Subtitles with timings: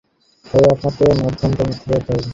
[0.45, 2.29] তবে আপনাকে মধ্যমপন্থী হতে হবে।